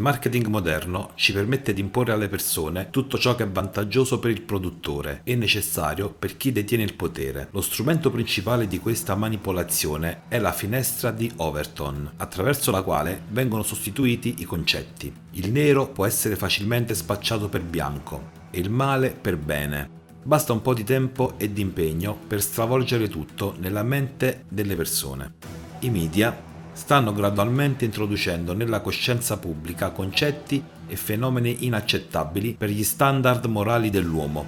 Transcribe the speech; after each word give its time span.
Il 0.00 0.06
marketing 0.06 0.46
moderno 0.46 1.10
ci 1.14 1.34
permette 1.34 1.74
di 1.74 1.82
imporre 1.82 2.12
alle 2.12 2.30
persone 2.30 2.88
tutto 2.88 3.18
ciò 3.18 3.34
che 3.34 3.42
è 3.42 3.48
vantaggioso 3.50 4.18
per 4.18 4.30
il 4.30 4.40
produttore 4.40 5.20
e 5.24 5.36
necessario 5.36 6.08
per 6.08 6.38
chi 6.38 6.52
detiene 6.52 6.84
il 6.84 6.94
potere. 6.94 7.48
Lo 7.50 7.60
strumento 7.60 8.10
principale 8.10 8.66
di 8.66 8.78
questa 8.78 9.14
manipolazione 9.14 10.22
è 10.28 10.38
la 10.38 10.52
finestra 10.52 11.10
di 11.10 11.30
Overton, 11.36 12.12
attraverso 12.16 12.70
la 12.70 12.80
quale 12.80 13.24
vengono 13.28 13.62
sostituiti 13.62 14.36
i 14.38 14.44
concetti. 14.44 15.12
Il 15.32 15.52
nero 15.52 15.88
può 15.88 16.06
essere 16.06 16.34
facilmente 16.34 16.94
spacciato 16.94 17.50
per 17.50 17.60
bianco 17.60 18.30
e 18.50 18.58
il 18.58 18.70
male 18.70 19.10
per 19.10 19.36
bene. 19.36 19.90
Basta 20.22 20.54
un 20.54 20.62
po' 20.62 20.72
di 20.72 20.82
tempo 20.82 21.34
e 21.36 21.52
di 21.52 21.60
impegno 21.60 22.18
per 22.26 22.40
stravolgere 22.40 23.10
tutto 23.10 23.54
nella 23.58 23.82
mente 23.82 24.44
delle 24.48 24.76
persone. 24.76 25.34
I 25.80 25.90
media 25.90 26.48
stanno 26.80 27.12
gradualmente 27.12 27.84
introducendo 27.84 28.54
nella 28.54 28.80
coscienza 28.80 29.36
pubblica 29.36 29.90
concetti 29.90 30.64
e 30.86 30.96
fenomeni 30.96 31.66
inaccettabili 31.66 32.54
per 32.56 32.70
gli 32.70 32.82
standard 32.82 33.44
morali 33.44 33.90
dell'uomo, 33.90 34.46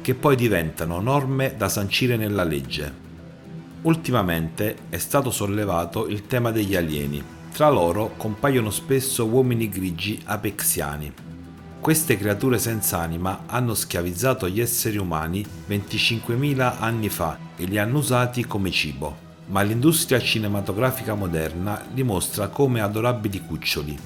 che 0.00 0.16
poi 0.16 0.34
diventano 0.34 1.00
norme 1.00 1.54
da 1.56 1.68
sancire 1.68 2.16
nella 2.16 2.42
legge. 2.42 2.92
Ultimamente 3.82 4.76
è 4.88 4.98
stato 4.98 5.30
sollevato 5.30 6.08
il 6.08 6.26
tema 6.26 6.50
degli 6.50 6.74
alieni. 6.74 7.22
Tra 7.52 7.70
loro 7.70 8.14
compaiono 8.16 8.70
spesso 8.70 9.24
uomini 9.24 9.68
grigi 9.68 10.20
apexiani. 10.24 11.12
Queste 11.78 12.16
creature 12.16 12.58
senza 12.58 12.98
anima 12.98 13.44
hanno 13.46 13.74
schiavizzato 13.74 14.48
gli 14.48 14.60
esseri 14.60 14.98
umani 14.98 15.46
25.000 15.68 16.78
anni 16.80 17.08
fa 17.08 17.38
e 17.56 17.64
li 17.64 17.78
hanno 17.78 17.98
usati 17.98 18.44
come 18.44 18.72
cibo 18.72 19.21
ma 19.46 19.62
l'industria 19.62 20.20
cinematografica 20.20 21.14
moderna 21.14 21.84
li 21.94 22.02
mostra 22.02 22.48
come 22.48 22.80
adorabili 22.80 23.40
cuccioli. 23.44 23.98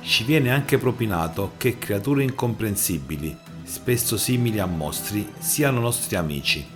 Ci 0.00 0.24
viene 0.24 0.50
anche 0.50 0.78
propinato 0.78 1.52
che 1.56 1.78
creature 1.78 2.22
incomprensibili, 2.22 3.36
spesso 3.62 4.16
simili 4.16 4.58
a 4.58 4.66
mostri, 4.66 5.26
siano 5.38 5.80
nostri 5.80 6.16
amici. 6.16 6.66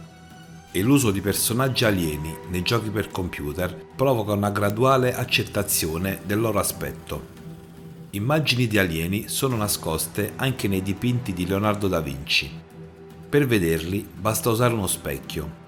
E 0.70 0.82
l'uso 0.82 1.10
di 1.10 1.20
personaggi 1.20 1.84
alieni 1.84 2.34
nei 2.50 2.62
giochi 2.62 2.90
per 2.90 3.10
computer 3.10 3.74
provoca 3.74 4.32
una 4.32 4.50
graduale 4.50 5.14
accettazione 5.14 6.20
del 6.24 6.40
loro 6.40 6.58
aspetto. 6.58 7.36
Immagini 8.10 8.66
di 8.66 8.78
alieni 8.78 9.28
sono 9.28 9.56
nascoste 9.56 10.32
anche 10.36 10.68
nei 10.68 10.82
dipinti 10.82 11.32
di 11.32 11.46
Leonardo 11.46 11.88
da 11.88 12.00
Vinci. 12.00 12.50
Per 13.28 13.46
vederli 13.46 14.06
basta 14.14 14.50
usare 14.50 14.72
uno 14.72 14.86
specchio 14.86 15.66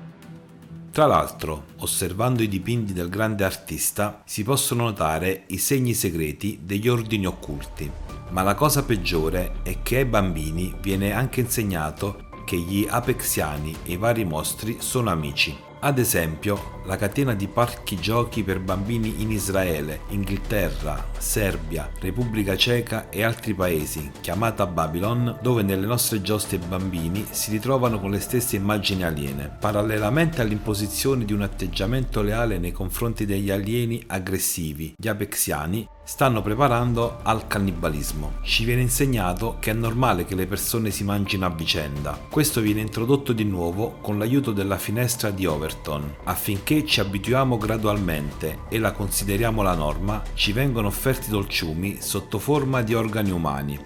tra 0.92 1.06
l'altro, 1.06 1.66
osservando 1.78 2.42
i 2.42 2.48
dipinti 2.48 2.92
del 2.92 3.08
grande 3.08 3.44
artista, 3.44 4.22
si 4.24 4.42
possono 4.42 4.84
notare 4.84 5.44
i 5.48 5.58
segni 5.58 5.94
segreti 5.94 6.60
degli 6.62 6.88
ordini 6.88 7.26
occulti. 7.26 7.88
Ma 8.30 8.42
la 8.42 8.54
cosa 8.54 8.82
peggiore 8.84 9.62
è 9.62 9.82
che 9.82 9.98
ai 9.98 10.04
bambini 10.04 10.74
viene 10.80 11.12
anche 11.12 11.40
insegnato 11.40 12.28
che 12.44 12.56
gli 12.56 12.86
apexiani 12.88 13.76
e 13.84 13.92
i 13.92 13.96
vari 13.96 14.24
mostri 14.24 14.78
sono 14.80 15.10
amici. 15.10 15.56
Ad 15.82 15.98
esempio, 15.98 16.82
la 16.84 16.96
catena 16.96 17.34
di 17.34 17.48
parchi 17.48 17.96
giochi 17.96 18.42
per 18.42 18.60
bambini 18.60 19.22
in 19.22 19.30
Israele, 19.30 20.00
Inghilterra, 20.08 21.06
Serbia, 21.16 21.90
Repubblica 22.00 22.54
Ceca 22.54 23.08
e 23.08 23.22
altri 23.22 23.54
paesi, 23.54 24.10
chiamata 24.20 24.66
Babylon, 24.66 25.38
dove 25.40 25.62
nelle 25.62 25.86
nostre 25.86 26.20
giostre 26.20 26.58
bambini 26.58 27.24
si 27.30 27.50
ritrovano 27.50 27.98
con 27.98 28.10
le 28.10 28.20
stesse 28.20 28.56
immagini 28.56 29.04
aliene. 29.04 29.56
Parallelamente 29.58 30.42
all'imposizione 30.42 31.24
di 31.24 31.32
un 31.32 31.40
atteggiamento 31.40 32.20
leale 32.20 32.58
nei 32.58 32.72
confronti 32.72 33.24
degli 33.24 33.50
alieni 33.50 34.04
aggressivi, 34.06 34.94
gli 34.98 35.08
apexiani 35.08 35.88
stanno 36.02 36.42
preparando 36.42 37.20
al 37.22 37.46
cannibalismo. 37.46 38.38
Ci 38.42 38.64
viene 38.64 38.82
insegnato 38.82 39.58
che 39.60 39.70
è 39.70 39.74
normale 39.74 40.24
che 40.24 40.34
le 40.34 40.46
persone 40.46 40.90
si 40.90 41.04
mangino 41.04 41.46
a 41.46 41.50
vicenda. 41.50 42.18
Questo 42.28 42.60
viene 42.60 42.80
introdotto 42.80 43.32
di 43.32 43.44
nuovo 43.44 43.98
con 44.00 44.18
l'aiuto 44.18 44.50
della 44.50 44.76
finestra 44.76 45.30
di 45.30 45.46
Overton. 45.70 46.16
Affinché 46.24 46.84
ci 46.84 47.00
abituiamo 47.00 47.56
gradualmente 47.56 48.60
e 48.68 48.78
la 48.78 48.92
consideriamo 48.92 49.62
la 49.62 49.74
norma, 49.74 50.22
ci 50.34 50.52
vengono 50.52 50.88
offerti 50.88 51.30
dolciumi 51.30 51.98
sotto 52.00 52.38
forma 52.38 52.82
di 52.82 52.94
organi 52.94 53.30
umani. 53.30 53.78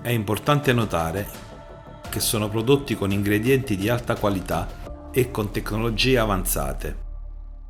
È 0.00 0.10
importante 0.10 0.72
notare 0.72 1.28
che 2.08 2.20
sono 2.20 2.48
prodotti 2.48 2.94
con 2.96 3.12
ingredienti 3.12 3.76
di 3.76 3.88
alta 3.88 4.16
qualità 4.16 5.10
e 5.12 5.30
con 5.30 5.50
tecnologie 5.50 6.18
avanzate. 6.18 7.05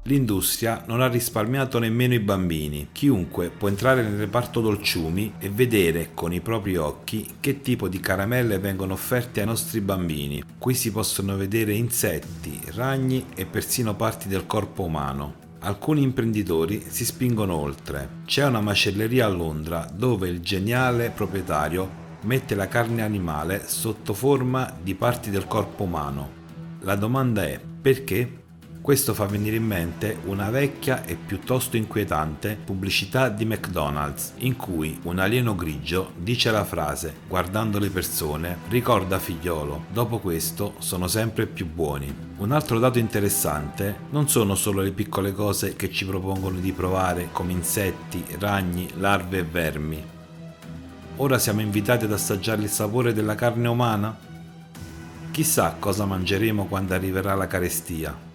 L'industria 0.06 0.84
non 0.86 1.00
ha 1.00 1.08
risparmiato 1.08 1.80
nemmeno 1.80 2.14
i 2.14 2.20
bambini. 2.20 2.90
Chiunque 2.92 3.50
può 3.50 3.66
entrare 3.66 4.04
nel 4.04 4.16
reparto 4.16 4.60
dolciumi 4.60 5.32
e 5.40 5.50
vedere 5.50 6.10
con 6.14 6.32
i 6.32 6.40
propri 6.40 6.76
occhi 6.76 7.26
che 7.40 7.60
tipo 7.60 7.88
di 7.88 7.98
caramelle 7.98 8.60
vengono 8.60 8.92
offerte 8.92 9.40
ai 9.40 9.46
nostri 9.46 9.80
bambini. 9.80 10.44
Qui 10.58 10.74
si 10.74 10.92
possono 10.92 11.36
vedere 11.36 11.72
insetti, 11.72 12.60
ragni 12.74 13.26
e 13.34 13.46
persino 13.46 13.96
parti 13.96 14.28
del 14.28 14.46
corpo 14.46 14.84
umano. 14.84 15.44
Alcuni 15.60 16.02
imprenditori 16.02 16.84
si 16.86 17.04
spingono 17.04 17.56
oltre. 17.56 18.08
C'è 18.26 18.46
una 18.46 18.60
macelleria 18.60 19.26
a 19.26 19.30
Londra 19.30 19.90
dove 19.92 20.28
il 20.28 20.38
geniale 20.38 21.10
proprietario 21.10 22.04
mette 22.20 22.54
la 22.54 22.68
carne 22.68 23.02
animale 23.02 23.64
sotto 23.66 24.14
forma 24.14 24.72
di 24.80 24.94
parti 24.94 25.30
del 25.30 25.48
corpo 25.48 25.82
umano. 25.82 26.30
La 26.82 26.94
domanda 26.94 27.44
è 27.44 27.60
perché? 27.80 28.44
Questo 28.86 29.14
fa 29.14 29.26
venire 29.26 29.56
in 29.56 29.64
mente 29.64 30.16
una 30.26 30.48
vecchia 30.48 31.04
e 31.04 31.16
piuttosto 31.16 31.76
inquietante 31.76 32.56
pubblicità 32.64 33.28
di 33.28 33.44
McDonald's 33.44 34.34
in 34.36 34.54
cui 34.54 34.96
un 35.02 35.18
alieno 35.18 35.56
grigio 35.56 36.12
dice 36.16 36.52
la 36.52 36.64
frase 36.64 37.12
guardando 37.26 37.80
le 37.80 37.90
persone 37.90 38.58
ricorda 38.68 39.18
figliolo, 39.18 39.86
dopo 39.92 40.20
questo 40.20 40.74
sono 40.78 41.08
sempre 41.08 41.48
più 41.48 41.66
buoni. 41.68 42.14
Un 42.36 42.52
altro 42.52 42.78
dato 42.78 43.00
interessante 43.00 44.02
non 44.10 44.28
sono 44.28 44.54
solo 44.54 44.82
le 44.82 44.92
piccole 44.92 45.32
cose 45.32 45.74
che 45.74 45.90
ci 45.90 46.06
propongono 46.06 46.60
di 46.60 46.70
provare 46.70 47.30
come 47.32 47.50
insetti, 47.50 48.24
ragni, 48.38 48.88
larve 48.98 49.38
e 49.38 49.42
vermi. 49.42 50.04
Ora 51.16 51.40
siamo 51.40 51.60
invitati 51.60 52.04
ad 52.04 52.12
assaggiare 52.12 52.62
il 52.62 52.70
sapore 52.70 53.12
della 53.12 53.34
carne 53.34 53.66
umana? 53.66 54.16
Chissà 55.32 55.74
cosa 55.76 56.04
mangeremo 56.04 56.66
quando 56.66 56.94
arriverà 56.94 57.34
la 57.34 57.48
carestia. 57.48 58.25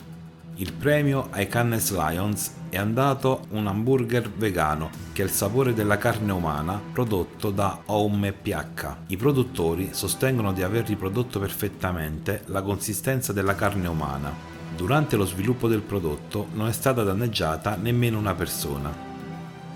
Il 0.62 0.74
premio 0.74 1.30
ai 1.32 1.48
Cannes 1.48 1.92
Lions 1.92 2.52
è 2.70 2.78
andato 2.78 3.46
un 3.50 3.66
hamburger 3.66 4.30
vegano 4.30 4.92
che 5.12 5.24
ha 5.24 5.26
il 5.26 5.32
sapore 5.32 5.74
della 5.74 5.98
carne 5.98 6.32
umana 6.32 6.80
prodotto 6.94 7.50
da 7.50 7.82
Home 7.86 8.32
PH. 8.32 8.96
I 9.08 9.18
produttori 9.18 9.90
sostengono 9.92 10.54
di 10.54 10.62
aver 10.62 10.86
riprodotto 10.86 11.40
perfettamente 11.40 12.44
la 12.46 12.62
consistenza 12.62 13.34
della 13.34 13.56
carne 13.56 13.88
umana. 13.88 14.32
Durante 14.76 15.16
lo 15.16 15.26
sviluppo 15.26 15.68
del 15.68 15.82
prodotto 15.82 16.50
non 16.54 16.68
è 16.68 16.72
stata 16.72 17.02
danneggiata 17.02 17.76
nemmeno 17.76 18.20
una 18.20 18.36
persona. 18.36 18.94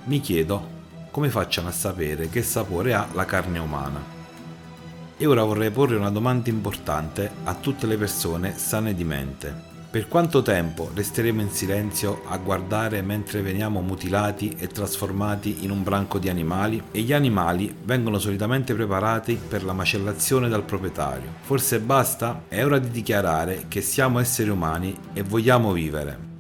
Mi 0.04 0.20
chiedo 0.20 0.68
come 1.10 1.32
facciano 1.32 1.70
a 1.70 1.72
sapere 1.72 2.30
che 2.30 2.44
sapore 2.44 2.94
ha 2.94 3.08
la 3.14 3.26
carne 3.26 3.58
umana. 3.58 4.04
E 5.18 5.26
ora 5.26 5.44
vorrei 5.44 5.72
porre 5.72 5.96
una 5.96 6.12
domanda 6.12 6.52
importante 6.52 7.32
a 7.44 7.56
tutte 7.56 7.88
le 7.88 7.98
persone 7.98 8.56
sane 8.56 8.94
di 8.94 9.04
mente. 9.04 9.74
Per 9.96 10.10
quanto 10.10 10.42
tempo 10.42 10.92
resteremo 10.94 11.40
in 11.40 11.52
silenzio 11.52 12.24
a 12.26 12.36
guardare 12.36 13.02
mentre 13.02 13.42
veniamo 13.42 13.80
mutilati 13.80 14.54
e 14.60 14.68
trasformati 14.68 15.64
in 15.64 15.72
un 15.72 15.84
branco 15.84 16.20
di 16.20 16.28
animali? 16.28 16.84
E 16.92 17.00
gli 17.00 17.14
animali 17.14 17.74
vengono 17.86 18.20
solitamente 18.20 18.74
preparati 18.74 19.36
per 19.36 19.64
la 19.64 19.72
macellazione 19.72 20.50
dal 20.50 20.64
proprietario. 20.64 21.36
Forse 21.44 21.80
basta? 21.80 22.44
È 22.50 22.62
ora 22.66 22.78
di 22.78 22.90
dichiarare 22.90 23.68
che 23.70 23.80
siamo 23.80 24.20
esseri 24.20 24.50
umani 24.50 24.94
e 25.14 25.24
vogliamo 25.24 25.72
vivere. 25.72 26.35